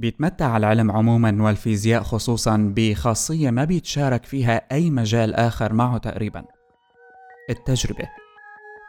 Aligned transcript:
بيتمتع 0.00 0.56
العلم 0.56 0.90
عموما 0.90 1.42
والفيزياء 1.42 2.02
خصوصا 2.02 2.72
بخاصية 2.76 3.50
ما 3.50 3.64
بيتشارك 3.64 4.24
فيها 4.24 4.62
أي 4.72 4.90
مجال 4.90 5.34
آخر 5.34 5.72
معه 5.72 5.98
تقريبا. 5.98 6.44
التجربة. 7.50 8.08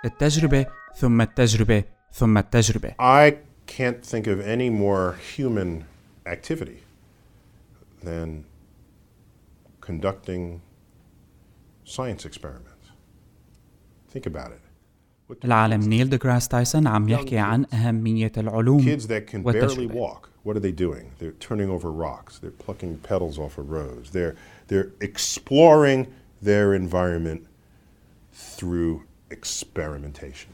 التجربة 0.05 0.65
ثم 0.95 1.21
التجربة 1.21 1.83
ثم 2.13 2.37
التجربة. 2.37 2.89
I 2.99 3.33
can't 3.67 4.05
think 4.11 4.27
of 4.27 4.39
any 4.39 4.69
more 4.69 5.15
human 5.37 5.83
activity 6.25 6.79
than 8.05 8.43
conducting 9.81 10.61
science 11.85 12.25
experiments. 12.25 12.85
Think 14.13 14.25
about 14.25 14.51
it. 14.51 14.61
العالم 15.45 15.81
نيل 15.81 16.09
ديغراس 16.09 16.47
تايسون 16.47 16.87
عم 16.87 17.09
يحكي 17.09 17.37
عن 17.37 17.65
أهمية 17.73 18.31
العلوم 18.37 18.97
Kids 18.97 19.03
that 19.03 19.31
can 19.31 19.43
barely 19.43 19.45
والتجربة. 19.45 19.93
walk, 19.93 20.30
what 20.46 20.56
are 20.56 20.60
they 20.60 20.72
doing? 20.86 21.10
They're 21.18 21.38
turning 21.48 21.68
over 21.70 21.90
rocks. 21.90 22.38
They're 22.38 22.58
plucking 22.64 22.98
petals 22.98 23.36
off 23.38 23.58
of 23.58 23.70
rose. 23.70 24.10
They're 24.16 24.36
they're 24.68 24.90
exploring 25.00 26.00
their 26.40 26.74
environment 26.74 27.40
through 28.32 29.02
experimentation. 29.30 30.52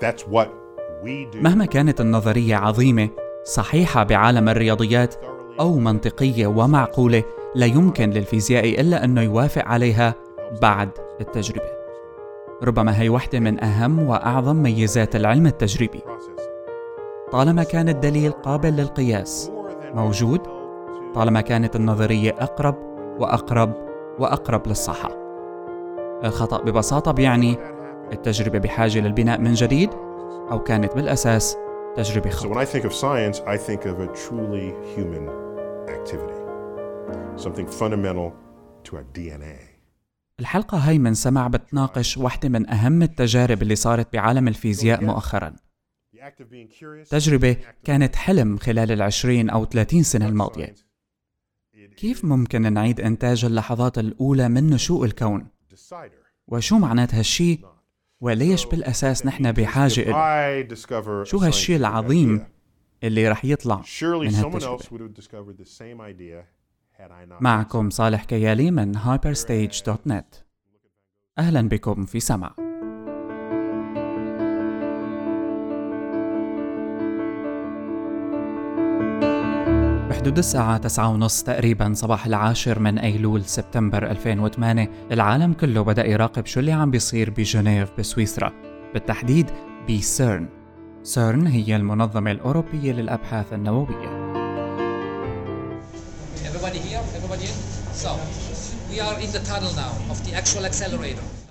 That's 0.00 0.22
what 0.26 0.48
we 1.02 1.26
do. 1.32 1.40
مهما 1.40 1.64
كانت 1.66 2.00
النظرية 2.00 2.56
عظيمة 2.56 3.10
صحيحة 3.44 4.02
بعالم 4.02 4.48
الرياضيات 4.48 5.14
أو 5.60 5.78
منطقية 5.78 6.46
ومعقولة 6.46 7.24
لا 7.54 7.66
يمكن 7.66 8.10
للفيزيائي 8.10 8.80
إلا 8.80 9.04
أنه 9.04 9.22
يوافق 9.22 9.64
عليها 9.64 10.14
بعد 10.62 10.90
التجربة 11.20 11.78
ربما 12.62 13.00
هي 13.00 13.08
واحدة 13.08 13.40
من 13.40 13.64
أهم 13.64 13.98
وأعظم 13.98 14.56
ميزات 14.56 15.16
العلم 15.16 15.46
التجريبي 15.46 16.00
طالما 17.33 17.63
كان 17.63 17.89
الدليل 17.89 18.31
قابل 18.31 18.75
للقياس. 18.75 19.51
موجود؟ 19.93 20.39
طالما 21.15 21.41
كانت 21.41 21.75
النظرية 21.75 22.35
أقرب 22.39 22.75
وأقرب 23.19 23.73
وأقرب 24.19 24.67
للصحة. 24.67 25.09
الخطأ 26.23 26.61
ببساطة 26.61 27.11
بيعني 27.11 27.57
التجربة 28.11 28.59
بحاجة 28.59 28.99
للبناء 28.99 29.39
من 29.39 29.53
جديد 29.53 29.89
أو 30.51 30.63
كانت 30.63 30.95
بالأساس 30.95 31.57
تجربة 31.95 32.29
خطأ. 32.29 32.47
الحلقة 40.39 40.77
هاي 40.77 40.99
من 40.99 41.13
سمع 41.13 41.47
بتناقش 41.47 42.17
واحدة 42.17 42.49
من 42.49 42.69
أهم 42.69 43.01
التجارب 43.01 43.61
اللي 43.61 43.75
صارت 43.75 44.13
بعالم 44.13 44.47
الفيزياء 44.47 45.03
مؤخراً. 45.03 45.62
تجربة 47.09 47.57
كانت 47.83 48.15
حلم 48.15 48.57
خلال 48.57 48.91
العشرين 48.91 49.49
أو 49.49 49.65
30 49.65 50.03
سنة 50.03 50.27
الماضية 50.27 50.75
كيف 51.97 52.25
ممكن 52.25 52.73
نعيد 52.73 53.01
إنتاج 53.01 53.45
اللحظات 53.45 53.97
الأولى 53.97 54.49
من 54.49 54.69
نشوء 54.69 55.05
الكون؟ 55.05 55.47
وشو 56.47 56.77
معنات 56.77 57.15
هالشي؟ 57.15 57.59
وليش 58.21 58.65
بالأساس 58.65 59.25
نحن 59.25 59.51
بحاجة 59.51 60.01
إله؟ 60.01 60.13
A 60.63 60.67
شو 61.23 61.37
هالشي 61.37 61.75
العظيم. 61.75 62.45
اللي 63.03 63.27
رح 63.27 63.45
يطلع 63.45 63.81
من 64.29 64.33
هالتجربة. 64.35 64.77
معكم 67.41 67.89
صالح 67.89 68.23
كيالي 68.23 68.71
من 68.71 68.97
hyperstage.net 68.97 70.43
أهلا 71.37 71.69
بكم 71.69 72.05
في 72.05 72.19
سمع 72.19 72.55
بحدود 80.23 80.37
الساعة 80.37 80.77
تسعة 80.77 81.09
ونص 81.09 81.43
تقريبا 81.43 81.93
صباح 81.93 82.25
العاشر 82.25 82.79
من 82.79 82.99
أيلول 82.99 83.45
سبتمبر 83.45 84.11
2008 84.11 84.89
العالم 85.11 85.53
كله 85.53 85.81
بدأ 85.81 86.07
يراقب 86.07 86.45
شو 86.45 86.59
اللي 86.59 86.71
عم 86.71 86.91
بيصير 86.91 87.29
بجنيف 87.29 87.89
بسويسرا. 87.99 88.51
بالتحديد 88.93 89.51
بسيرن. 89.89 90.49
سيرن 91.03 91.47
هي 91.47 91.75
المنظمة 91.75 92.31
الأوروبية 92.31 92.91
للأبحاث 92.91 93.53
النووية. 93.53 94.33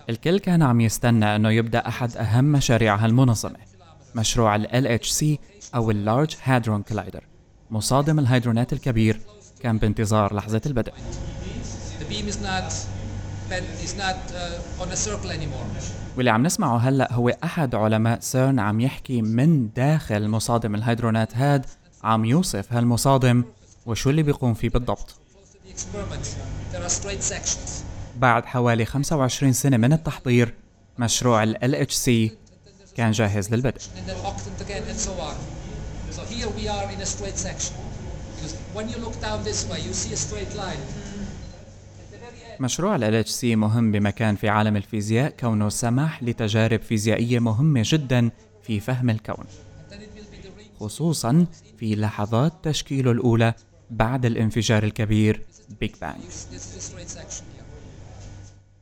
الكل 0.08 0.38
كان 0.38 0.62
عم 0.62 0.80
يستنى 0.80 1.36
أنه 1.36 1.50
يبدأ 1.50 1.88
أحد 1.88 2.16
أهم 2.16 2.44
مشاريع 2.44 2.96
هالمنظمه 2.96 3.58
مشروع 4.14 4.56
ال 4.56 4.66
LHC 5.00 5.24
أو 5.74 5.90
ال 5.90 6.26
Large 6.26 6.32
Hadron 6.32 6.92
Collider. 6.92 7.31
مصادم 7.72 8.18
الهيدرونات 8.18 8.72
الكبير 8.72 9.20
كان 9.60 9.78
بانتظار 9.78 10.34
لحظة 10.34 10.60
البدء. 10.66 10.92
Uh. 10.92 10.94
واللي 16.16 16.30
عم 16.30 16.42
نسمعه 16.42 16.76
هلأ 16.78 17.12
هو 17.12 17.28
أحد 17.44 17.74
علماء 17.74 18.20
سيرن 18.20 18.58
عم 18.58 18.80
يحكي 18.80 19.22
من 19.22 19.68
داخل 19.72 20.28
مصادم 20.28 20.74
الهيدرونات. 20.74 21.36
هاد 21.36 21.66
عم 22.04 22.24
يوصف 22.24 22.72
هالمصادم 22.72 23.44
وشو 23.86 24.10
اللي 24.10 24.22
بيقوم 24.22 24.54
فيه 24.54 24.68
بالضبط. 24.68 25.14
بعد 28.16 28.46
حوالي 28.46 28.84
25 28.84 29.52
سنة 29.52 29.76
من 29.76 29.92
التحضير 29.92 30.54
مشروع 30.98 31.42
ال 31.42 31.56
LHC 31.56 32.32
كان 32.96 33.10
جاهز 33.10 33.54
للبدء. 33.54 33.80
So 36.16 36.22
here 36.34 36.50
we 36.58 36.64
are 36.76 36.86
in 36.94 37.00
a 37.06 37.08
straight 37.14 37.38
section. 37.48 37.74
Because 38.34 38.54
when 38.76 38.86
you 38.92 38.98
look 39.04 39.16
down 39.26 39.38
this 39.50 39.60
way, 39.70 39.80
you 39.86 39.92
see 40.00 40.12
a 40.12 40.20
straight 40.26 40.52
line. 40.62 40.82
مشروع 42.60 42.96
ال 42.96 43.24
LHC 43.24 43.44
مهم 43.44 43.92
بمكان 43.92 44.36
في 44.36 44.48
عالم 44.48 44.76
الفيزياء 44.76 45.30
كونه 45.30 45.68
سمح 45.68 46.22
لتجارب 46.22 46.80
فيزيائية 46.80 47.38
مهمة 47.38 47.82
جدا 47.84 48.30
في 48.62 48.80
فهم 48.80 49.10
الكون. 49.10 49.44
خصوصا 50.80 51.46
في 51.78 51.96
لحظات 51.96 52.52
تشكيله 52.62 53.10
الأولى 53.10 53.54
بعد 53.90 54.26
الانفجار 54.26 54.82
الكبير 54.82 55.42
بيج 55.80 55.92
بانج. 56.00 56.22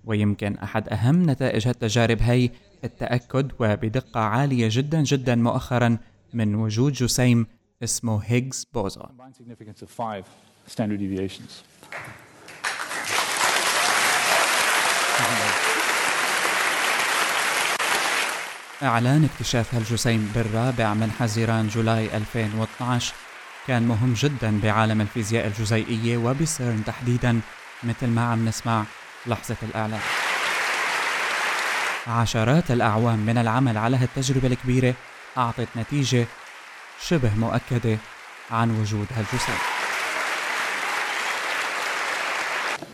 ويمكن 0.05 0.57
أحد 0.57 0.89
أهم 0.89 1.31
نتائج 1.31 1.69
هالتجارب 1.69 2.23
هي 2.23 2.51
التأكد 2.85 3.51
وبدقة 3.61 4.21
عالية 4.21 4.69
جدا 4.71 5.03
جدا 5.03 5.35
مؤخرا 5.35 5.99
من 6.35 6.55
وجود 6.55 6.93
جسيم 6.93 7.47
اسمه 7.83 8.23
Higgs 8.25 8.67
boson. 8.75 9.07
إعلان 18.83 19.25
اكتشاف 19.25 19.75
هالجسيم 19.75 20.33
بالرابع 20.35 20.95
من 20.95 21.11
حزيران 21.11 21.69
July 21.69 22.17
2012 22.17 23.15
كان 23.67 23.83
مهم 23.83 24.13
جدا 24.13 24.61
بعالم 24.61 25.01
الفيزياء 25.01 25.47
الجزيئية 25.47 26.17
وبسيرن 26.17 26.85
تحديدا 26.85 27.41
مثل 27.83 28.07
ما 28.07 28.25
عم 28.25 28.49
نسمع 28.49 28.85
لحظة 29.27 29.57
الإعلان 29.63 30.01
عشرات 32.07 32.71
الأعوام 32.71 33.19
من 33.19 33.39
العمل 33.39 33.79
على 33.79 33.97
هالتجربة 33.97 34.47
الكبيرة 34.47 34.95
أعطت 35.39 35.69
نتيجة 35.77 36.27
شبه 37.03 37.35
مؤكدة 37.35 37.99
عن 38.51 38.81
وجود 38.81 39.07
هالجسيم 39.17 39.55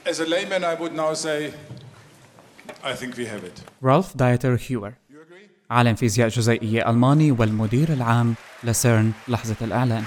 As 0.09 0.21
a 0.21 0.25
layman, 0.25 0.63
I 0.63 0.75
would 0.75 0.95
now 0.95 1.15
say, 1.15 1.53
I 2.85 2.95
think 2.95 3.17
we 3.17 3.27
have 3.27 3.45
it. 3.45 3.61
رالف 3.83 4.17
دايتر 4.17 4.59
هيور 4.71 4.93
عالم 5.71 5.95
فيزياء 5.95 6.29
جزيئية 6.29 6.91
ألماني 6.91 7.31
والمدير 7.33 7.93
العام 7.93 8.35
لسيرن 8.65 9.13
لحظة 9.29 9.57
الإعلان. 9.63 10.05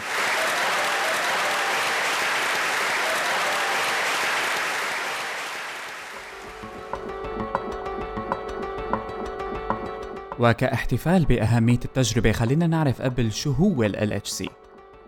وكاحتفال 10.39 11.25
بأهمية 11.25 11.79
التجربة 11.85 12.31
خلينا 12.31 12.67
نعرف 12.67 13.01
قبل 13.01 13.31
شو 13.31 13.51
هو 13.51 13.83
ال 13.83 14.21
LHC 14.21 14.49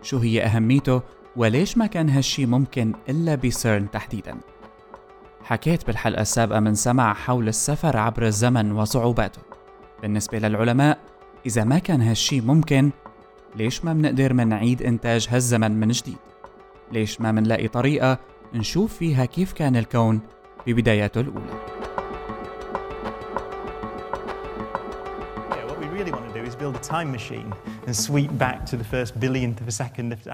شو 0.02 0.18
هي 0.18 0.44
أهميته 0.44 1.02
وليش 1.36 1.78
ما 1.78 1.86
كان 1.86 2.08
هالشي 2.08 2.46
ممكن 2.46 2.92
إلا 3.08 3.34
بسيرن 3.34 3.90
تحديداً. 3.90 4.36
حكيت 5.44 5.86
بالحلقة 5.86 6.22
السابقة 6.22 6.60
من 6.60 6.74
سمع 6.74 7.14
حول 7.14 7.48
السفر 7.48 7.96
عبر 7.96 8.26
الزمن 8.26 8.72
وصعوباته. 8.72 9.42
بالنسبة 10.02 10.38
للعلماء 10.38 10.98
إذا 11.46 11.64
ما 11.64 11.78
كان 11.78 12.02
هالشي 12.02 12.40
ممكن 12.40 12.90
ليش 13.56 13.84
ما 13.84 13.92
بنقدر 13.92 14.32
منعيد 14.32 14.82
إنتاج 14.82 15.28
هالزمن 15.30 15.80
من 15.80 15.88
جديد؟ 15.88 16.16
ليش 16.92 17.20
ما 17.20 17.32
منلاقي 17.32 17.68
طريقة 17.68 18.18
نشوف 18.54 18.94
فيها 18.94 19.24
كيف 19.24 19.52
كان 19.52 19.76
الكون 19.76 20.20
ببداياته 20.66 21.20
الأولى؟ 21.20 21.62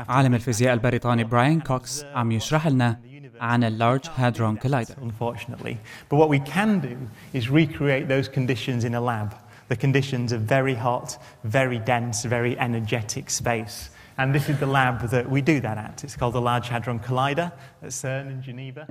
عالم 0.09 0.35
الفيزياء 0.35 0.75
البريطاني 0.75 1.25
براين 1.25 1.61
كوكس 1.61 2.05
عم 2.05 2.33
يشرح 2.33 2.67
لنا 2.67 2.99
عن 3.41 3.65
اللارج 3.65 4.01
هادرون 4.17 4.57
كولايدر 4.57 4.95
unfortunately. 4.95 5.77
But 6.09 6.17
what 6.17 6.29
we 6.29 6.41
can 6.41 6.81
do 6.81 6.97
is 7.33 7.49
recreate 7.51 8.09
those 8.09 8.29
conditions 8.29 8.85
in 8.85 8.95
a 8.95 9.01
lab. 9.01 9.35
The 9.69 9.77
conditions 9.77 10.33
of 10.33 10.41
very 10.41 10.75
hot, 10.75 11.19
very 11.45 11.79
dense, 11.79 12.25
very 12.25 12.59
energetic 12.59 13.31
space. 13.31 13.91
And 14.21 14.35
this 14.35 14.49
is 14.49 14.57
the 14.59 14.71
lab 14.79 14.97
that 15.15 15.27
we 15.35 15.41
do 15.53 15.61
that 15.67 15.79
at. 15.87 15.97
It's 16.05 16.17
called 16.17 16.35
the 16.35 16.41
Large 16.51 16.69
Hadron 16.69 16.99
Collider 16.99 17.53
at 17.83 17.93
CERN 18.03 18.27
in 18.35 18.43
Geneva. 18.43 18.87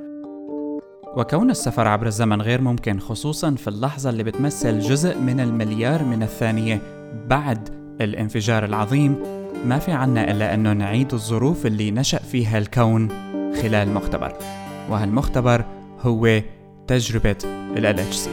وكون 1.17 1.49
السفر 1.49 1.87
عبر 1.87 2.07
الزمن 2.07 2.41
غير 2.41 2.61
ممكن 2.61 2.99
خصوصا 2.99 3.55
في 3.55 3.67
اللحظة 3.67 4.09
اللي 4.09 4.23
بتمثل 4.23 4.79
جزء 4.79 5.17
من 5.17 5.39
المليار 5.39 6.03
من 6.03 6.23
الثانية 6.23 6.96
بعد 7.27 7.69
الانفجار 8.01 8.65
العظيم 8.65 9.15
ما 9.65 9.79
في 9.79 9.91
عنا 9.91 10.31
إلا 10.31 10.53
أنه 10.53 10.73
نعيد 10.73 11.13
الظروف 11.13 11.65
اللي 11.65 11.91
نشأ 11.91 12.17
فيها 12.17 12.57
الكون 12.57 13.09
خلال 13.61 13.93
مختبر 13.93 14.33
وهالمختبر 14.89 15.65
هو 15.99 16.41
تجربة 16.87 17.37
ال 17.77 17.97
LHC 17.97 18.29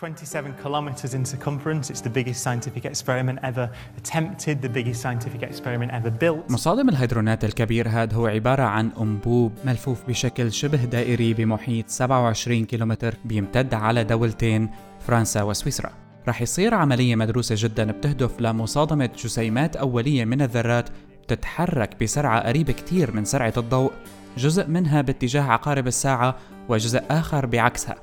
27 0.00 0.54
kilometers 0.64 1.12
in 1.12 1.24
circumference. 1.26 1.90
It's 1.90 2.00
the 2.00 2.08
biggest 2.08 2.42
scientific 2.42 2.84
experiment 2.86 3.38
ever 3.42 3.68
attempted, 3.98 4.62
the 4.62 4.68
biggest 4.68 5.02
scientific 5.02 5.42
experiment 5.42 5.92
ever 5.92 6.10
built. 6.10 6.50
مصادم 6.52 6.88
الهيدرونات 6.88 7.44
الكبير 7.44 7.88
هاد 7.88 8.14
هو 8.14 8.26
عبارة 8.26 8.62
عن 8.62 8.90
أنبوب 9.00 9.52
ملفوف 9.64 10.08
بشكل 10.08 10.52
شبه 10.52 10.84
دائري 10.84 11.34
بمحيط 11.34 11.88
27 11.88 12.64
كيلومتر 12.64 13.14
بيمتد 13.24 13.74
على 13.74 14.04
دولتين 14.04 14.70
فرنسا 15.00 15.42
وسويسرا. 15.42 15.90
رح 16.28 16.42
يصير 16.42 16.74
عملية 16.74 17.16
مدروسة 17.16 17.54
جدا 17.58 17.92
بتهدف 17.92 18.40
لمصادمة 18.40 19.10
جسيمات 19.24 19.76
أولية 19.76 20.24
من 20.24 20.42
الذرات 20.42 20.88
تتحرك 21.28 22.02
بسرعة 22.02 22.40
قريبة 22.40 22.72
كتير 22.72 23.12
من 23.12 23.24
سرعة 23.24 23.52
الضوء 23.56 23.92
جزء 24.36 24.66
منها 24.66 25.00
باتجاه 25.00 25.42
عقارب 25.42 25.86
الساعة 25.86 26.36
وجزء 26.68 27.02
آخر 27.10 27.46
بعكسها. 27.46 27.96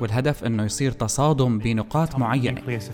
والهدف 0.00 0.44
أنه 0.44 0.64
يصير 0.64 0.92
تصادم 0.92 1.58
بنقاط 1.58 2.16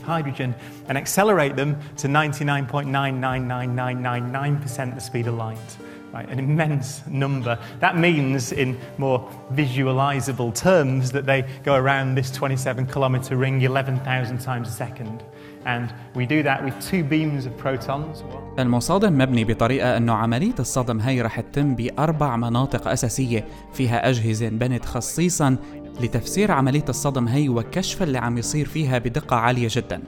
hydrogen 0.06 0.52
and 0.88 0.96
accelerate 0.96 1.56
them 1.56 1.76
to 1.96 2.08
99.999999% 2.08 4.94
the 4.94 5.00
speed 5.00 5.26
of 5.26 5.34
light. 5.34 5.87
Right, 6.12 6.28
an 6.30 6.38
immense 6.38 7.02
number. 7.06 7.58
That 7.80 7.98
means, 7.98 8.52
in 8.52 8.78
more 8.96 9.28
visualizable 9.52 10.52
terms, 10.54 11.12
that 11.12 11.26
they 11.26 11.44
go 11.64 11.74
around 11.74 12.14
this 12.14 12.30
27 12.30 12.86
kilometer 12.86 13.36
ring 13.36 13.60
11,000 13.60 14.38
times 14.40 14.68
a 14.68 14.72
second. 14.72 15.22
And 15.66 15.92
we 16.14 16.24
do 16.24 16.42
that 16.44 16.64
with 16.64 16.74
two 16.80 17.04
beams 17.04 17.46
of 17.46 17.56
protons. 17.58 18.22
المصادم 18.58 19.18
مبني 19.18 19.44
بطريقة 19.44 19.96
أنه 19.96 20.12
عملية 20.12 20.54
الصدم 20.58 21.00
هي 21.00 21.22
رح 21.22 21.40
تتم 21.40 21.74
بأربع 21.74 22.36
مناطق 22.36 22.88
أساسية 22.88 23.44
فيها 23.72 24.08
أجهزة 24.08 24.48
انبنت 24.48 24.84
خصيصا 24.84 25.56
لتفسير 26.00 26.52
عملية 26.52 26.84
الصدم 26.88 27.28
هي 27.28 27.48
وكشف 27.48 28.02
اللي 28.02 28.18
عم 28.18 28.38
يصير 28.38 28.66
فيها 28.66 28.98
بدقة 28.98 29.36
عالية 29.36 29.68
جدا 29.70 30.02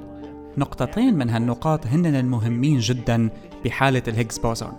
نقطتين 0.59 1.15
من 1.15 1.31
هالنقاط 1.31 1.87
هن 1.87 2.07
المهمين 2.07 2.79
جدا 2.79 3.31
بحالة 3.65 4.03
ال 4.09 4.14
Higgs 4.14 4.39
boson 4.39 4.73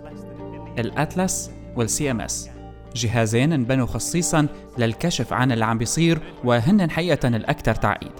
ال 0.78 1.50
ATLAS 1.76 2.10
وال 2.10 2.20
CMS 2.20 2.50
جهازين 2.96 3.52
انبنوا 3.52 3.86
خصيصا 3.86 4.46
للكشف 4.78 5.32
عن 5.32 5.52
اللي 5.52 5.64
عم 5.64 5.78
بيصير 5.78 6.18
وهن 6.44 6.90
حقيقة 6.90 7.28
الأكثر 7.28 7.74
تعقيد 7.74 8.12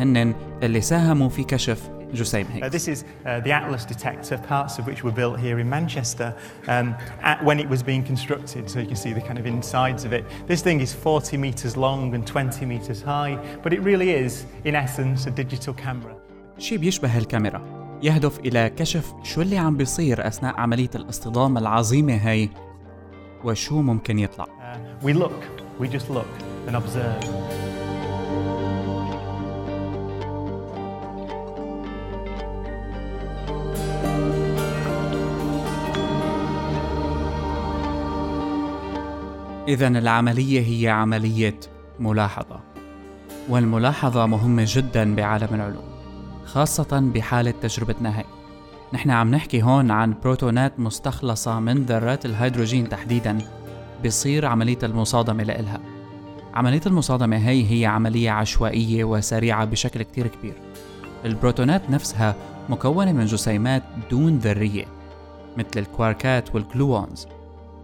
هن 0.00 0.34
اللي 0.62 0.80
ساهموا 0.80 1.28
في 1.28 1.44
كشف 1.44 1.90
جسيم 2.14 2.46
Uh, 2.46 2.50
هيجز 2.52 2.76
this 2.76 2.98
is 2.98 3.02
uh, 3.02 3.40
the 3.40 3.52
Atlas 3.52 3.84
detector, 3.94 4.36
parts 4.48 4.78
of 4.78 4.86
which 4.86 5.02
were 5.04 5.16
built 5.20 5.40
here 5.40 5.58
in 5.60 5.68
Manchester 5.78 6.34
um, 6.68 6.94
at, 7.22 7.38
when 7.44 7.58
it 7.58 7.68
was 7.74 7.82
being 7.82 8.04
constructed. 8.12 8.62
So 8.70 8.80
you 8.80 8.86
can 8.86 8.96
see 8.96 9.12
the 9.18 9.24
kind 9.28 9.38
of 9.38 9.46
insides 9.46 10.04
of 10.04 10.12
it. 10.12 10.24
This 10.46 10.60
thing 10.62 10.80
is 10.80 10.92
40 10.92 11.36
metres 11.38 11.76
long 11.76 12.14
and 12.14 12.26
20 12.26 12.66
metres 12.66 13.00
high, 13.02 13.38
but 13.62 13.72
it 13.72 13.80
really 13.80 14.10
is, 14.10 14.44
in 14.64 14.74
essence, 14.74 15.26
a 15.26 15.30
digital 15.30 15.74
camera. 15.74 16.14
شي 16.58 16.76
بيشبه 16.78 17.18
الكاميرا 17.18 17.81
يهدف 18.02 18.38
إلى 18.38 18.70
كشف 18.70 19.14
شو 19.22 19.42
اللي 19.42 19.58
عم 19.58 19.76
بيصير 19.76 20.26
أثناء 20.26 20.60
عملية 20.60 20.90
الاصطدام 20.94 21.58
العظيمة 21.58 22.14
هي 22.14 22.48
وشو 23.44 23.82
ممكن 23.82 24.18
يطلع. 24.18 24.46
We 25.02 25.12
look, 25.12 25.42
we 25.80 25.86
just 25.88 26.10
look 26.10 26.32
and 26.68 26.74
observe. 26.74 27.26
إذا 39.68 39.88
العملية 39.88 40.60
هي 40.60 40.88
عملية 40.88 41.60
ملاحظة. 42.00 42.60
والملاحظة 43.48 44.26
مهمة 44.26 44.64
جدا 44.66 45.14
بعالم 45.14 45.54
العلوم. 45.54 45.91
خاصة 46.46 47.00
بحالة 47.14 47.50
تجربتنا 47.50 48.18
هي 48.18 48.24
نحن 48.92 49.10
عم 49.10 49.30
نحكي 49.30 49.62
هون 49.62 49.90
عن 49.90 50.14
بروتونات 50.22 50.80
مستخلصة 50.80 51.60
من 51.60 51.84
ذرات 51.84 52.26
الهيدروجين 52.26 52.88
تحديدا. 52.88 53.38
بصير 54.04 54.46
عملية 54.46 54.78
المصادمة 54.82 55.42
لإلها. 55.42 55.80
عملية 56.54 56.80
المصادمة 56.86 57.36
هي 57.36 57.70
هي 57.70 57.86
عملية 57.86 58.30
عشوائية 58.30 59.04
وسريعة 59.04 59.64
بشكل 59.64 60.02
كتير 60.02 60.26
كبير. 60.26 60.54
البروتونات 61.24 61.90
نفسها 61.90 62.34
مكونة 62.68 63.12
من 63.12 63.24
جسيمات 63.24 63.82
دون 64.10 64.38
ذرية 64.38 64.84
مثل 65.56 65.68
الكواركات 65.76 66.54
وال 66.54 66.72
gluons 66.72 67.26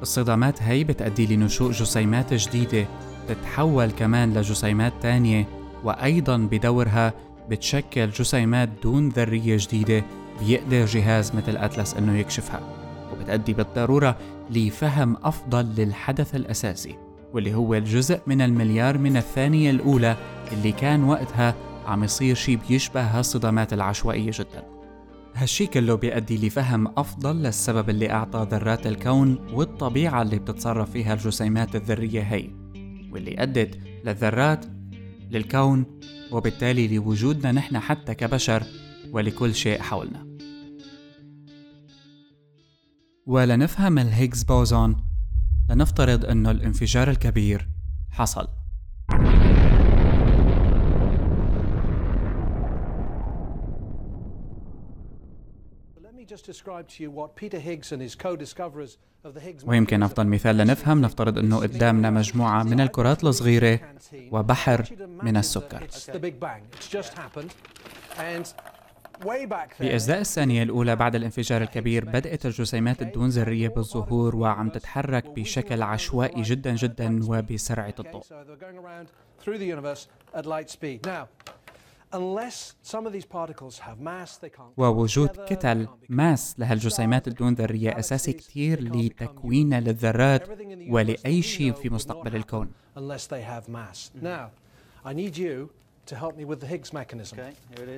الصدامات 0.02 0.62
هي 0.62 0.84
بتأدي 0.84 1.37
لنشوء 1.37 1.72
جسيمات 1.72 2.34
جديدة 2.34 2.87
تتحول 3.28 3.90
كمان 3.90 4.34
لجسيمات 4.34 4.93
تانية 5.02 5.46
وأيضا 5.84 6.37
بدورها 6.37 7.12
بتشكل 7.50 8.11
جسيمات 8.11 8.69
دون 8.83 9.09
ذرية 9.09 9.56
جديدة 9.61 10.05
بيقدر 10.41 10.85
جهاز 10.85 11.37
مثل 11.37 11.56
أتلس 11.56 11.95
إنه 11.95 12.19
يكشفها 12.19 12.61
وبتأدي 13.12 13.53
بالضرورة 13.53 14.19
لفهم 14.50 15.17
أفضل 15.23 15.65
للحدث 15.79 16.35
الأساسي 16.35 16.97
واللي 17.33 17.55
هو 17.55 17.75
الجزء 17.75 18.21
من 18.27 18.41
المليار 18.41 18.99
من 18.99 19.17
الثانية 19.17 19.71
الأولى 19.71 20.17
اللي 20.53 20.73
كان 20.73 21.05
وقتها 21.05 21.55
عم 21.87 22.05
يصير 22.05 22.35
شي 22.35 22.56
بيشبه 22.56 23.00
هالصدامات 23.00 23.73
العشوائية 23.73 24.31
جداً. 24.35 24.79
هالشي 25.35 25.67
كله 25.67 25.95
بيؤدي 25.95 26.47
لفهم 26.47 26.87
أفضل 26.97 27.37
للسبب 27.37 27.91
اللي 27.91 28.11
أعطى 28.11 28.47
ذرات 28.50 28.87
الكون 28.87 29.38
والطبيعة 29.52 30.23
اللي 30.23 30.38
بتتصرف 30.38 30.90
فيها 30.90 31.14
الجسيمات 31.14 31.76
الذرية 31.76 32.23
هي 32.23 32.50
واللي 33.12 33.43
أدت 33.43 33.78
للذرات 34.05 34.64
للكون 35.31 35.85
وبالتالي 36.32 36.97
لوجودنا 36.97 37.52
نحن 37.52 37.78
حتى 37.78 38.14
كبشر 38.14 38.62
ولكل 39.12 39.54
شيء 39.54 39.80
حولنا. 39.82 40.28
ولنفهم 43.26 43.99
الهيجز 43.99 44.42
بوزون 44.42 44.97
لنفترض 45.70 46.25
أنه 46.25 46.50
الانفجار 46.50 47.11
الكبير 47.11 47.68
حصل 48.11 48.49
Let 56.00 56.14
me 56.14 56.25
just 56.25 56.26
describe 56.26 56.26
to 56.26 56.26
you 56.26 56.26
what 56.26 56.26
Peter 56.26 56.26
Higgs 56.26 56.26
and 56.26 56.26
his 56.26 56.26
co-discoverers 56.26 56.26
of 56.26 56.26
the 56.26 56.26
Higgs 56.28 56.38
ويمكن 59.67 60.02
أفضل 60.02 60.26
مثال 60.26 60.57
لنفهم. 60.57 61.00
نفترض 61.00 61.38
أنه 61.38 61.57
قدامنا 61.57 62.11
مجموعة 62.11 62.62
من 62.62 62.81
الكرات 62.81 63.25
الصغيرة 63.25 63.81
وبحر 64.33 64.85
من 65.23 65.37
السكر. 65.37 65.87
there, 69.78 69.81
بأجزاء 69.81 70.21
الثانية 70.21 70.62
الأولى 70.62 70.97
بعد 70.97 71.14
الانفجار 71.14 71.62
الكبير 71.62 72.05
بدأت 72.05 72.47
الجسيمات 72.47 73.02
الدون 73.02 73.28
ذرية 73.28 73.69
بالظهور 73.69 74.37
وعم 74.37 74.69
تتحرك 74.69 75.26
بشكل 75.26 75.83
عشوائي 75.83 76.43
جدا 76.43 76.75
جدا 76.75 77.21
وبسرعة 77.28 77.95
الضوء. 77.99 78.23
ووجود 84.77 85.29
كتل 85.29 85.88
mass 86.09 86.54
لهالجسيمات 86.59 87.29
الدون 87.29 87.55
ذرية 87.55 87.99
أساسي 87.99 88.33
كتير 88.33 88.83
لتكوين 88.83 89.75
للذرات 89.79 90.49
ولأي 90.88 91.43
شيء 91.43 91.73
في 91.73 91.91
مستقبل 91.91 92.37
الكون. 92.37 92.71
unless 92.97 93.27
they 93.27 93.43
have 93.43 93.69
mass. 93.69 94.11
Now, 94.23 94.50
I 95.05 95.12
need 95.12 95.37
you 95.37 95.71
to 96.11 96.17
help 96.17 96.35
me 96.41 96.45
with 96.50 96.61
the 96.65 96.67
Higgs 96.75 96.91
mechanism. 97.00 97.37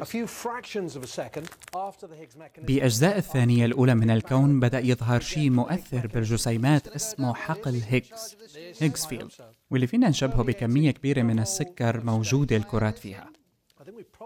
A 0.07 0.09
few 0.14 0.26
fractions 0.26 0.90
of 0.97 1.02
a 1.11 1.12
second 1.23 1.47
after 1.88 2.07
the 2.07 2.17
Higgs 2.17 2.37
mechanism. 2.37 2.67
بأجزاء 2.67 3.19
الثانية 3.19 3.64
الأولى 3.64 3.95
من 3.95 4.11
الكون 4.11 4.61
بدأ 4.61 4.79
يظهر 4.79 5.21
شيء 5.21 5.50
مؤثر 5.50 6.07
بالجسيمات 6.07 6.88
اسمه 6.88 7.35
حقل 7.35 7.81
هيجز 7.88 8.37
Higgs 8.80 9.06
field 9.06 9.30
واللي 9.71 9.87
فينا 9.87 10.09
نشبهه 10.09 10.43
بكمية 10.43 10.90
كبيرة 10.90 11.23
من 11.23 11.38
السكر 11.38 12.05
موجودة 12.05 12.57
الكرات 12.57 12.99
فيها. 12.99 13.39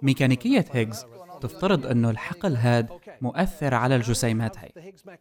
ميكانيكية 0.02 0.64
هيجز 0.72 1.06
تفترض 1.40 1.86
أنه 1.86 2.10
الحقل 2.10 2.56
هاد 2.56 2.88
مؤثر 3.20 3.74
على 3.74 3.96
الجسيمات 3.96 4.58
هاي 4.58 4.72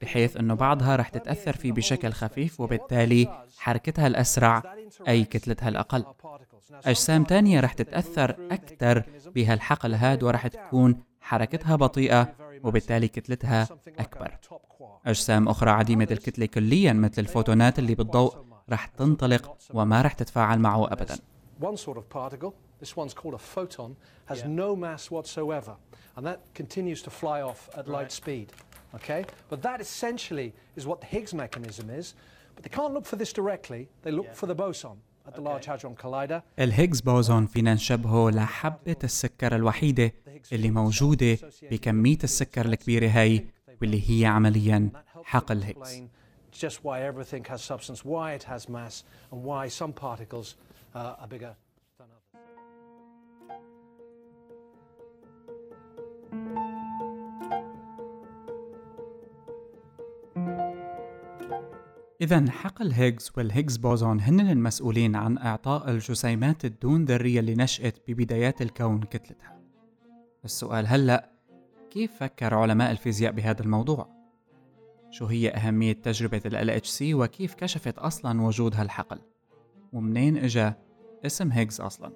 بحيث 0.02 0.38
أنه 0.38 0.54
بعضها 0.54 0.96
رح 0.96 1.10
تتأثر 1.10 1.54
فيه 1.54 1.72
بشكل 1.72 2.12
خفيف 2.12 2.60
وبالتالي 2.60 3.46
حركتها 3.58 4.08
الأسرع 4.08 4.64
أي 5.08 5.24
كتلتها 5.24 5.70
الأقل. 5.70 6.06
أجسام 6.86 7.24
تانية 7.24 7.60
رح 7.60 7.74
تتأثر 7.74 8.36
أكثر 8.52 9.04
بهالحقل 9.36 9.94
هاد 9.94 10.24
ورح 10.24 10.48
تكون 10.48 11.04
حركتها 11.22 11.76
بطيئة 11.76 12.36
وبالتالي 12.64 13.08
كتلتها 13.08 13.68
أكبر. 14.00 14.38
أجسام 15.06 15.48
أخرى 15.48 15.72
عديمة 15.72 16.08
الكتلة 16.12 16.46
كليا 16.46 16.94
مثل 16.94 17.22
الفوتونات 17.22 17.80
اللي 17.80 17.96
بالضوء 17.96 18.36
رح 18.70 18.86
تنطلق 18.86 19.58
وما 19.74 20.02
رح 20.02 20.14
تتفاعل 20.14 20.60
معه 20.60 20.94
أبدا. 20.94 21.18
One 21.63 21.77
sort 21.77 21.99
of 21.99 22.09
particle, 22.09 22.55
this 22.81 22.97
one's 22.97 23.15
called 23.15 23.35
a 23.35 23.39
photon, 23.39 23.97
has 24.27 24.45
no 24.45 24.77
mass 24.77 25.11
whatsoever, 25.11 25.75
and 26.17 26.27
that 26.27 26.41
continues 26.55 27.03
to 27.03 27.11
fly 27.11 27.43
off 27.43 27.69
at 27.77 27.89
light 27.89 28.13
speed. 28.13 28.53
Okay? 28.95 29.25
But 29.51 29.63
that 29.63 29.81
essentially 29.81 30.55
is 30.77 30.87
what 30.87 31.01
the 31.01 31.07
Higgs 31.07 31.35
mechanism 31.35 31.91
is. 31.91 32.15
But 32.55 32.63
they 32.65 32.71
can't 32.71 32.93
look 32.95 33.07
for 33.07 33.17
this 33.17 33.33
directly, 33.33 33.89
they 34.03 34.11
look 34.11 34.35
for 34.35 34.47
the 34.47 34.55
boson 34.55 34.97
at 35.27 35.35
the 35.35 35.41
Large 35.41 35.67
Hadron 35.67 35.95
Collider. 35.95 36.43
الهيجز 36.59 37.01
بوزون 37.01 37.47
فينا 37.47 37.75
نشبهه 37.75 38.31
لحبة 38.31 38.97
السكر 39.05 39.55
الوحيدة 39.55 40.13
اللي 40.53 40.71
موجودة 40.71 41.39
بكمية 41.63 42.19
السكر 42.25 42.67
الكبيرة 42.67 43.09
هاي 43.09 43.47
واللي 43.81 44.11
هي 44.11 44.27
عمليا 44.27 44.91
حقل 45.25 45.63
هيجز 45.63 45.79
explain 45.79 46.09
just 46.53 46.85
why 46.85 47.03
everything 47.03 47.45
has 47.45 47.63
substance, 47.63 48.05
why 48.05 48.33
it 48.33 48.45
has 48.45 48.69
mass, 48.69 49.05
and 49.33 49.45
why 49.45 49.69
some 49.69 49.93
particles 49.93 50.57
uh, 50.96 51.16
are 51.20 51.28
bigger. 51.28 51.56
إذا 62.22 62.52
حقل 62.52 62.92
هيجز 62.92 63.32
وال 63.38 63.49
Higgs 63.49 63.78
boson 63.78 64.22
هن 64.22 64.40
المسؤولين 64.40 65.16
عن 65.16 65.38
إعطاء 65.38 65.90
الجسيمات 65.90 66.66
الدون 66.66 67.06
ذرية 67.06 67.40
اللي 67.40 67.56
نشأت 67.56 67.98
ببدايات 68.08 68.62
الكون 68.62 69.02
كتلتها. 69.02 69.60
السؤال 70.46 70.88
هلأ 70.88 71.30
كيف 71.92 72.12
فكر 72.20 72.54
علماء 72.54 72.92
الفيزياء 72.92 73.32
بهذا 73.32 73.62
الموضوع؟ 73.62 74.10
شو 75.12 75.26
هي 75.26 75.50
أهمية 75.50 75.94
تجربة 75.94 76.42
ال 76.46 76.82
LHC 76.82 77.02
وكيف 77.02 77.54
كشفت 77.54 77.98
أصلا 77.98 78.42
وجود 78.42 78.76
هالحقل؟ 78.76 79.33
ومنين 79.93 80.37
إجا 80.37 80.75
اسم 81.27 81.53
هيجز 81.53 81.81
أصلا؟ 81.81 82.13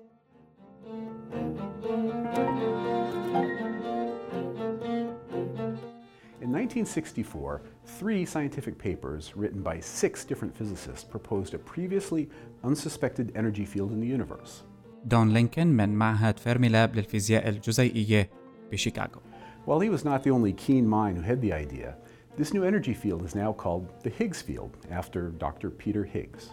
In 6.41 6.51
1964, 6.51 7.63
three 7.85 8.25
scientific 8.27 8.77
papers 8.79 9.37
written 9.37 9.63
by 9.63 9.79
six 9.81 10.25
different 10.25 10.55
physicists 10.57 11.05
proposed 11.05 11.55
a 11.55 11.59
previously 11.59 12.29
unsuspected 12.65 13.33
energy 13.37 13.65
field 13.65 13.93
in 13.93 14.01
the 14.01 14.07
universe. 14.07 14.63
دون 15.05 15.29
لينكن 15.33 15.67
من 15.67 15.89
معهد 15.89 16.39
فيرميلاب 16.39 16.97
للفيزياء 16.97 17.49
الجزيئية 17.49 18.31
بشيكاغو 18.73 19.21
While 19.67 19.81
he 19.81 19.89
was 19.89 20.05
not 20.05 20.23
the 20.25 20.31
only 20.31 20.53
keen 20.53 20.87
mind 20.87 21.17
who 21.17 21.23
had 21.23 21.41
the 21.41 21.53
idea, 21.53 21.97
this 22.37 22.53
new 22.53 22.65
energy 22.65 22.95
field 22.95 23.25
is 23.25 23.35
now 23.35 23.53
called 23.53 23.87
the 24.03 24.11
Higgs 24.11 24.43
field 24.43 24.77
after 24.91 25.31
Dr. 25.31 25.71
Peter 25.71 26.05
Higgs. 26.05 26.51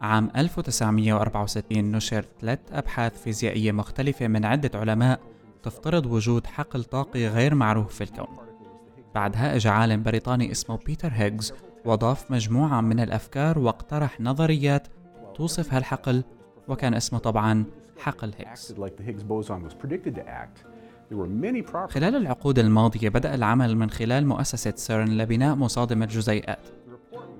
عام 0.00 0.30
1964 0.36 1.92
نشر 1.92 2.24
ثلاث 2.40 2.58
أبحاث 2.72 3.22
فيزيائية 3.22 3.72
مختلفة 3.72 4.28
من 4.28 4.44
عدة 4.44 4.78
علماء 4.78 5.20
تفترض 5.62 6.06
وجود 6.06 6.46
حقل 6.46 6.84
طاقي 6.84 7.26
غير 7.26 7.54
معروف 7.54 7.94
في 7.94 8.04
الكون. 8.04 8.36
بعدها 9.14 9.56
اجى 9.56 9.68
عالم 9.68 10.02
بريطاني 10.02 10.50
اسمه 10.50 10.78
بيتر 10.86 11.08
هيجز 11.12 11.52
وضاف 11.84 12.30
مجموعة 12.30 12.80
من 12.80 13.00
الأفكار 13.00 13.58
واقترح 13.58 14.20
نظريات 14.20 14.88
توصف 15.34 15.74
هالحقل 15.74 16.24
وكان 16.68 16.94
اسمه 16.94 17.18
طبعا 17.18 17.64
حقل 17.98 18.32
هيجز. 18.38 18.48
خلال 21.90 22.16
العقود 22.16 22.58
الماضية 22.58 23.08
بدأ 23.08 23.34
العمل 23.34 23.76
من 23.76 23.90
خلال 23.90 24.26
مؤسسة 24.26 24.72
سيرن 24.76 25.08
لبناء 25.08 25.54
مصادم 25.54 26.02
الجزيئات 26.02 26.68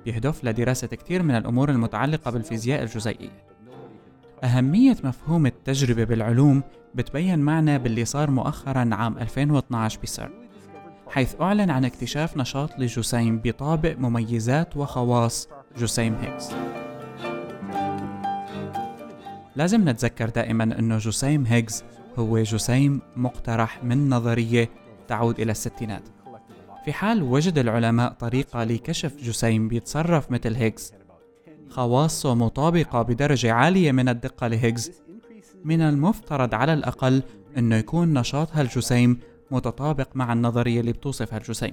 يهدف 0.09 0.45
لدراسة 0.45 0.87
كثير 0.87 1.23
من 1.23 1.35
الأمور 1.35 1.71
المتعلقة 1.71 2.31
بالفيزياء 2.31 2.83
الجزيئية 2.83 3.45
أهمية 4.45 4.97
مفهوم 5.05 5.47
التجربة 5.47 6.05
بالعلوم 6.05 6.63
بتبين 6.95 7.39
معنا 7.39 7.79
باللي 7.79 8.05
صار 8.05 8.31
مؤخرا 8.31 8.91
عام 8.93 9.19
2012 9.19 10.01
بسيرن 10.03 10.31
حيث 11.09 11.41
أعلن 11.41 11.71
عن 11.71 11.85
اكتشاف 11.85 12.37
نشاط 12.37 12.79
لجسيم 12.79 13.39
بيطابق 13.39 13.97
مميزات 13.99 14.77
وخواص 14.77 15.49
جسيم 15.79 16.15
هيجز 16.15 16.51
لازم 19.57 19.89
نتذكر 19.89 20.29
دائما 20.29 20.65
أنه 20.65 20.99
جسيم 20.99 21.47
هيجز 21.47 21.85
هو 22.19 22.43
جسيم 22.43 23.01
مقترح 23.17 23.85
من 23.85 24.09
نظرية 24.09 24.71
تعود 25.09 25.41
إلى 25.41 25.53
الستينات. 25.53 26.03
في 26.89 26.93
حال 26.93 27.23
وجد 27.23 27.59
العلماء 27.59 28.13
طريقة 28.13 28.65
لكشف 28.65 29.17
جسيم 29.17 29.69
بيتصرف 29.69 30.31
مثل 30.31 30.55
هيجز 30.55 30.93
خواصه 31.71 32.35
مطابقة 32.35 33.03
بدرجة 33.03 33.53
عالية 33.53 33.93
من 33.93 34.09
الدقة 34.09 34.47
لهيجز. 34.47 34.93
من 35.65 35.81
المفترض 35.81 36.55
على 36.55 36.73
الأقل 36.73 37.23
أنه 37.59 37.77
يكون 37.77 38.15
نشاط 38.19 38.49
هالجسيم 38.53 39.21
متطابق 39.51 40.09
مع 40.15 40.33
النظرية 40.33 40.81
اللي 40.81 40.93
بتوصف 40.93 41.35
هالجسيم. 41.35 41.73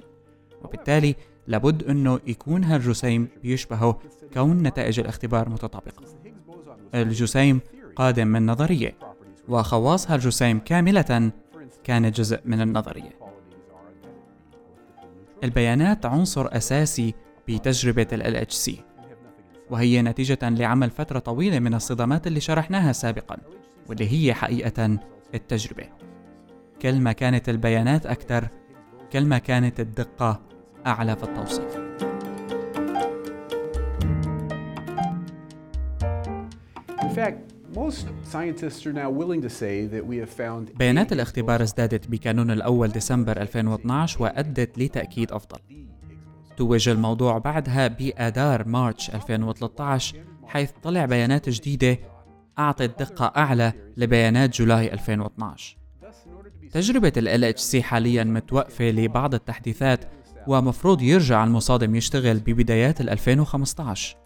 وبالتالي 0.64 1.14
لابد 1.46 1.82
أنه 1.82 2.20
يكون 2.26 2.64
هالجسيم 2.64 3.28
بيشبهه 3.42 4.00
كون 4.34 4.62
نتائج 4.62 5.00
الاختبار 5.00 5.48
متطابقة. 5.48 6.04
الجسيم 6.94 7.60
قادم 7.96 8.26
من 8.26 8.46
نظرية 8.46 8.94
وخواص 9.48 10.10
هالجسيم 10.10 10.58
كاملة 10.58 11.32
كانت 11.84 12.16
جزء 12.16 12.40
من 12.44 12.60
النظرية. 12.60 13.25
البيانات 15.44 16.06
عنصر 16.06 16.56
أساسي 16.56 17.14
بتجربة 17.48 18.06
ال 18.12 18.46
LHC 18.46 18.72
وهي 19.70 20.02
نتيجة 20.02 20.38
لعمل 20.42 20.90
فترة 20.90 21.18
طويلة 21.18 21.58
من 21.58 21.74
الصدمات 21.74 22.26
اللي 22.26 22.40
شرحناها 22.40 22.92
سابقا 22.92 23.36
واللي 23.88 24.12
هي 24.12 24.34
حقيقة 24.34 24.98
التجربة. 25.34 25.84
كل 26.82 27.00
ما 27.00 27.12
كانت 27.12 27.48
البيانات 27.48 28.06
أكثر 28.06 28.48
كل 29.12 29.24
ما 29.24 29.38
كانت 29.38 29.80
الدقة 29.80 30.40
أعلى 30.86 31.16
في 31.16 31.22
التوصيف. 31.22 31.76
In 37.00 37.18
fact, 37.18 37.55
بيانات 40.78 41.12
الاختبار 41.12 41.62
ازدادت 41.62 42.08
بكانون 42.08 42.50
الأول 42.50 42.88
ديسمبر 42.88 43.40
2012 43.40 44.22
وأدت 44.22 44.78
لتأكيد 44.78 45.32
أفضل. 45.32 45.58
توج 46.56 46.88
الموضوع 46.88 47.38
بعدها 47.38 47.88
بآذار 47.88 48.68
مارش 48.68 49.10
2013 49.10 50.16
حيث 50.46 50.70
طلع 50.82 51.04
بيانات 51.04 51.48
جديدة 51.48 51.98
أعطت 52.58 53.02
دقة 53.02 53.32
أعلى 53.36 53.72
لبيانات 53.96 54.56
جولاي 54.56 54.92
2012 54.92 55.76
تجربة 56.70 57.12
ال 57.16 57.54
LHC 57.54 57.76
حاليا 57.76 58.24
متوقفة 58.24 58.84
لبعض 58.84 59.34
التحديثات 59.34 60.04
ومفروض 60.46 61.02
يرجع 61.02 61.44
المصادم 61.44 61.94
يشتغل 61.94 62.38
ببدايات 62.38 63.00
ال 63.00 63.10
2015 63.10 64.16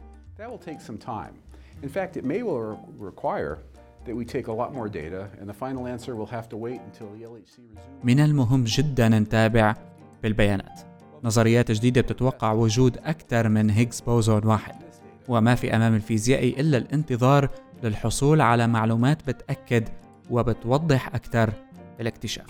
In 1.82 1.88
fact, 1.88 2.16
it 2.16 2.24
may 2.24 2.42
well 2.42 2.60
re- 2.70 2.76
require 3.10 3.58
that 4.06 4.14
we 4.20 4.24
take 4.24 4.46
a 4.48 4.52
lot 4.60 4.70
more 4.78 4.88
data, 5.02 5.22
and 5.38 5.46
the 5.52 5.58
final 5.64 5.86
answer 5.94 6.12
will 6.18 6.30
have 6.36 6.46
to 6.52 6.56
wait 6.56 6.80
until 6.88 7.08
the 7.14 7.22
LHC 7.24 7.58
resumes. 7.70 8.04
من 8.04 8.20
المهم 8.20 8.64
جدا 8.64 9.08
نتابع 9.08 9.74
بالبيانات 10.22 10.80
نظريات 11.24 11.70
جديدة 11.70 12.00
بتتوقع 12.00 12.52
وجود 12.52 12.98
أكثر 12.98 13.48
من 13.48 13.70
هيجز 13.70 14.00
بوزون 14.00 14.46
واحد 14.46 14.74
وما 15.28 15.54
في 15.54 15.76
أمام 15.76 15.94
الفيزيائي 15.94 16.60
إلا 16.60 16.78
الانتظار 16.78 17.48
للحصول 17.82 18.40
على 18.40 18.66
معلومات 18.66 19.26
بتأكد 19.28 19.88
وبتوضح 20.30 21.14
أكثر 21.14 21.52
الاكتشاف 22.00 22.46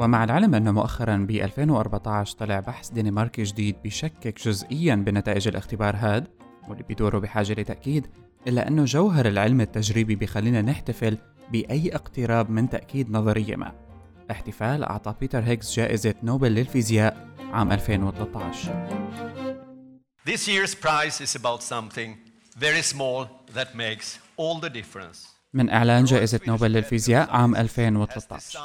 ومع 0.00 0.24
العلم 0.24 0.54
أنه 0.54 0.72
مؤخرا 0.72 1.16
ب 1.16 1.30
2014 1.30 2.36
طلع 2.36 2.60
بحث 2.60 2.90
دنماركي 2.90 3.42
جديد 3.42 3.76
بيشكك 3.82 4.42
جزئيا 4.46 4.94
بنتائج 4.94 5.48
الاختبار 5.48 5.96
هاد 5.96 6.28
واللي 6.68 6.82
بيدوروا 6.82 7.20
بحاجة 7.20 7.52
لتأكيد 7.52 8.06
إلا 8.46 8.68
أنه 8.68 8.84
جوهر 8.84 9.26
العلم 9.26 9.60
التجريبي 9.60 10.14
بيخلينا 10.14 10.62
نحتفل 10.62 11.18
بأي 11.52 11.94
اقتراب 11.94 12.50
من 12.50 12.68
تأكيد 12.68 13.10
نظرية 13.10 13.56
ما 13.56 13.72
احتفال 14.30 14.84
أعطى 14.84 15.14
بيتر 15.20 15.42
هيجز 15.42 15.74
جائزة 15.74 16.14
نوبل 16.22 16.52
للفيزياء 16.52 17.28
عام 17.52 17.72
2013 17.72 19.20
This 20.26 20.48
year's 20.48 20.74
prize 20.74 21.20
is 21.20 21.34
about 21.34 21.62
something 21.62 22.10
very 22.58 22.82
small 22.82 23.26
that 23.54 23.74
makes 23.74 24.18
all 24.36 24.60
the 24.60 24.70
difference. 24.70 25.39
من 25.52 25.70
إعلان 25.70 26.04
جائزة 26.04 26.40
نوبل 26.46 26.72
للفيزياء 26.72 27.30
عام 27.30 27.56
2013 27.56 28.58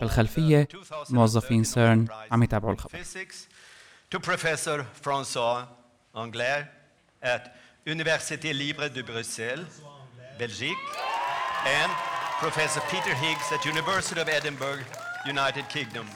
بالخلفية 0.00 0.68
موظفين 1.10 1.64
سيرن 1.64 2.06
عم 2.32 2.42
يتابعوا 2.42 2.72
الخبر 2.72 2.98
To 4.12 4.18
Université 7.86 8.52
Libre 8.52 8.88
de 8.88 9.02
Bruxelles, 9.02 9.82
Belgique, 10.40 10.86
and 11.64 11.90
Professor 12.40 12.80
Peter 12.90 13.14
Higgs 13.14 13.52
at 13.52 13.64
University 13.64 14.20
of 14.20 14.28
Edinburgh, 14.28 14.82
United 15.24 15.68
Kingdom. 15.68 16.06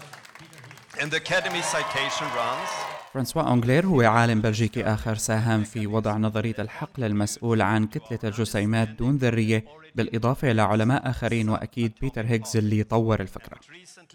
And 1.01 1.11
the 1.13 1.19
Academy 1.19 1.63
citation 1.63 2.27
runs 2.35 2.90
فرانسوا 3.15 3.43
أونغلير 3.43 3.87
هو 3.87 4.01
عالم 4.01 4.41
بلجيكي 4.41 4.85
آخر 4.85 5.15
ساهم 5.15 5.65
في 5.65 5.87
وضع 5.87 6.17
نظرية 6.17 6.55
الحقل 6.59 7.05
المسؤول 7.05 7.63
عن 7.63 7.87
كتلة 7.87 8.19
الجسيمات 8.25 8.89
دون 8.89 9.17
ذرية 9.17 9.65
بالإضافة 9.95 10.51
إلى 10.51 10.63
علماء 10.63 11.11
آخرين 11.11 11.49
وأكيد 11.49 11.93
بيتر 12.01 12.27
هيغز 12.27 12.57
اللي 12.57 12.83
طور 12.83 13.21
الفكرة. 13.21 13.59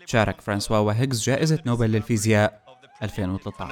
شارك 0.06 0.42
فرانسوا 0.42 0.78
وهيغز 0.78 1.24
جائزة 1.24 1.60
نوبل 1.66 1.92
للفيزياء 1.92 2.62
2013 3.04 3.70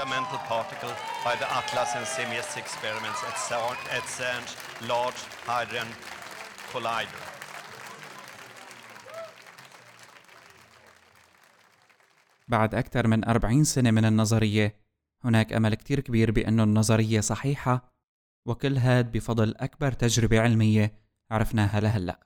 بعد 12.47 12.75
أكثر 12.75 13.07
من 13.07 13.25
40 13.29 13.63
سنة 13.63 13.91
من 13.91 14.05
النظرية 14.05 14.82
هناك 15.25 15.53
أمل 15.53 15.75
كتير 15.75 15.99
كبير 15.99 16.31
بأن 16.31 16.59
النظرية 16.59 17.19
صحيحة 17.19 17.93
وكل 18.47 18.77
هاد 18.77 19.11
بفضل 19.11 19.55
أكبر 19.57 19.91
تجربة 19.91 20.39
علمية 20.39 20.93
عرفناها 21.31 21.79
لهلأ 21.79 22.19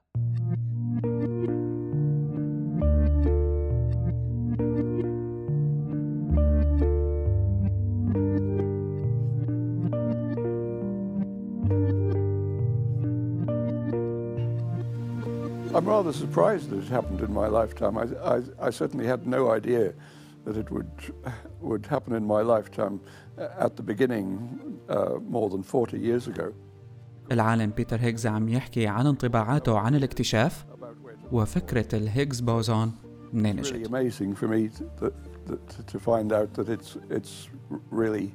I'm 15.78 15.86
rather 15.86 16.12
surprised 16.12 16.72
that 16.72 16.80
it 16.80 16.88
happened 16.88 17.22
in 17.22 17.32
my 17.32 17.46
lifetime. 17.46 18.00
I, 18.00 18.06
I, 18.36 18.42
I, 18.68 18.70
certainly 18.72 19.06
had 19.06 19.28
no 19.28 19.52
idea 19.52 19.94
that 20.48 20.58
it 20.64 20.70
would, 20.72 20.94
would 21.62 21.86
happen 21.94 22.12
in 22.20 22.26
my 22.36 22.42
lifetime 22.42 22.96
at 23.66 23.76
the 23.76 23.84
beginning 23.84 24.28
uh, 24.90 25.20
more 25.36 25.50
than 25.50 25.64
40 25.64 26.00
years 26.00 26.28
ago. 26.28 26.54
العالم 27.32 27.70
بيتر 27.70 28.00
هيجز 28.00 28.28
عم 28.28 28.50
يحكي 28.50 28.88
عن 28.88 29.08
انطباعاته 29.08 29.78
عن 29.80 29.96
الاكتشاف 29.96 30.66
وفكرة 31.32 31.96
الهيجز 31.98 32.40
بوزون 32.40 32.92
منين 33.34 33.64
It's 33.64 33.72
really 33.72 33.84
amazing 33.86 34.36
for 34.36 34.48
me 34.48 34.70
to, 34.70 35.14
to, 35.48 35.84
to 35.92 36.00
find 36.00 36.32
out 36.32 36.54
that 36.54 36.70
it's, 36.70 36.98
it's 37.10 37.50
really 37.92 38.34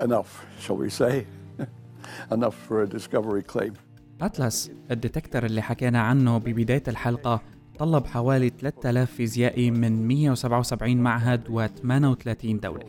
enough, 0.00 0.46
shall 0.60 0.76
we 0.76 0.90
say, 0.90 1.26
enough 2.32 2.56
for 2.68 2.82
a 2.82 2.88
discovery 2.88 3.42
claim. 3.42 3.72
ATLAS 4.22 4.70
ال 4.90 4.96
detector 4.96 5.46
اللي 5.46 5.62
حكينا 5.62 6.00
عنه 6.00 6.38
ببداية 6.38 6.82
الحلقة 6.88 7.40
طلب 7.78 8.06
حوالي 8.06 8.48
3000 8.48 9.12
فيزيائي 9.12 9.70
من 9.70 10.08
177 10.08 10.96
معهد 10.96 11.48
و38 11.48 12.60
دولة. 12.60 12.84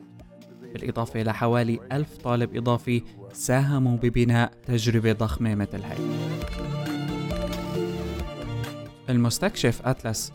بالإضافة 0.73 1.21
إلى 1.21 1.33
حوالي 1.33 1.79
1000 1.91 2.17
طالب 2.17 2.55
إضافي 2.55 3.03
ساهموا 3.33 3.97
ببناء 3.97 4.51
تجربة 4.67 5.11
ضخمة 5.11 5.55
مثل 5.55 5.81
هاي. 5.81 5.97
المستكشف 9.09 9.87
ATLAS 9.87 10.33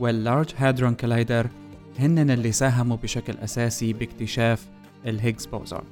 وال 0.00 0.14
Large 0.14 0.50
Hadron 0.56 0.94
Collider 0.94 1.46
هن 1.98 2.30
اللي 2.30 2.52
ساهموا 2.52 2.96
بشكل 2.96 3.38
أساسي 3.38 3.92
باكتشاف 3.92 4.68
ال 5.06 5.13
Higgs 5.13 5.46
boson. 5.46 5.82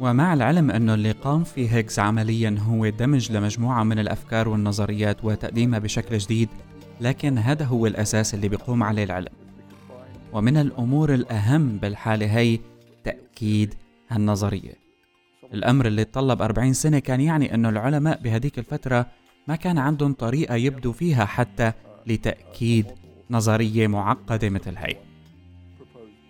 ومع 0.00 0.34
العلم 0.34 0.70
أنه 0.70 0.94
اللي 0.94 1.12
قام 1.12 1.44
فيه 1.44 1.76
هيجز 1.76 1.98
عمليا 1.98 2.56
هو 2.58 2.88
دمج 2.88 3.32
لمجموعة 3.32 3.82
من 3.82 3.98
الأفكار 3.98 4.48
والنظريات 4.48 5.24
وتقديمها 5.24 5.78
بشكل 5.78 6.18
جديد 6.18 6.48
لكن 7.00 7.38
هذا 7.38 7.64
هو 7.64 7.86
الأساس 7.86 8.34
اللي 8.34 8.48
بيقوم 8.48 8.82
عليه 8.82 9.04
العلم. 9.04 9.32
ومن 10.32 10.56
الأمور 10.56 11.14
الأهم 11.14 11.78
بالحالة 11.78 12.38
هي 12.38 12.58
تأكيد 13.04 13.74
هالنظرية 14.08 14.72
الأمر 15.54 15.86
اللي 15.86 16.04
تطلب 16.04 16.42
40 16.42 16.72
سنة 16.72 16.98
كان 16.98 17.20
يعني 17.20 17.54
أنه 17.54 17.68
العلماء 17.68 18.20
بهديك 18.22 18.58
الفترة 18.58 19.06
ما 19.48 19.56
كان 19.56 19.78
عندهم 19.78 20.12
طريقة 20.12 20.54
يبدوا 20.54 20.92
فيها 20.92 21.24
حتى 21.24 21.72
لتأكيد 22.06 22.86
نظرية 23.30 23.86
معقدة 23.86 24.48
مثل 24.50 24.76
هي. 24.76 24.96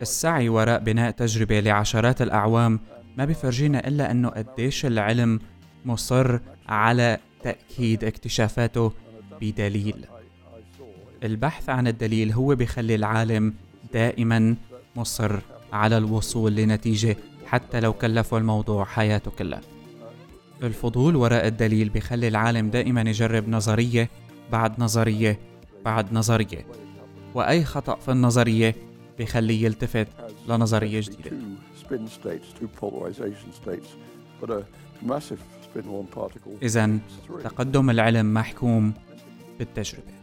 السعي 0.02 0.48
وراء 0.48 0.80
بناء 0.80 1.10
تجربة 1.10 1.60
لعشرات 1.60 2.22
الأعوام 2.22 2.80
ما 3.16 3.24
بيفرجينا 3.24 3.88
إلا 3.88 4.10
أنه 4.10 4.28
قديش 4.28 4.86
العلم 4.86 5.40
مصر 5.84 6.38
على 6.68 7.18
تأكيد 7.42 8.04
اكتشافاته 8.04 8.92
بدليل. 9.40 10.06
البحث 11.24 11.68
عن 11.68 11.86
الدليل 11.86 12.32
هو 12.32 12.54
بيخلي 12.54 12.94
العالم 12.94 13.54
دائما 13.92 14.56
مصر 14.96 15.38
على 15.72 15.98
الوصول 15.98 16.54
لنتيجة 16.54 17.16
حتى 17.46 17.80
لو 17.80 17.92
كلفوا 17.92 18.38
الموضوع 18.38 18.84
حياته 18.84 19.30
كلها. 19.30 19.60
الفضول 20.62 21.16
وراء 21.16 21.46
الدليل 21.46 21.88
بيخلي 21.88 22.28
العالم 22.28 22.70
دائما 22.70 23.00
يجرب 23.00 23.48
نظرية 23.48 24.10
بعد 24.52 24.80
نظرية 24.80 25.38
بعد 25.84 26.12
نظرية 26.12 26.66
وأي 27.34 27.64
خطأ 27.64 27.94
في 27.94 28.10
النظرية 28.10 28.74
بيخليه 29.18 29.64
يلتفت 29.64 30.08
لنظرية 30.48 31.00
جديدة. 31.00 31.36
إذا 36.62 36.98
تقدم 37.44 37.90
العلم 37.90 38.34
محكوم 38.34 38.92
بالتجربة. 39.58 40.19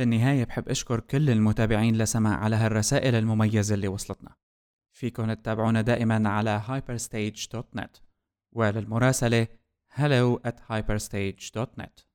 بالنهاية 0.00 0.44
بحب 0.44 0.68
أشكر 0.68 1.00
كل 1.00 1.30
المتابعين 1.30 1.98
لسماع 1.98 2.36
على 2.36 2.56
هالرسائل 2.56 3.14
المميزة 3.14 3.74
اللي 3.74 3.88
وصلتنا. 3.88 4.34
فيكن 4.92 5.36
تتابعونا 5.42 5.80
دائما 5.80 6.28
على 6.28 6.62
hyperstage.net 6.68 8.00
وللمراسلة 8.52 9.46
hello 9.96 10.38
at 10.48 10.56
hyperstage.net 10.70 12.09